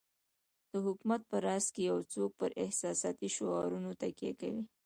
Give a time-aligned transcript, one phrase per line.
[0.71, 4.63] د حکومت په راس کې یو څوک پر احساساتي شعارونو تکیه کوي.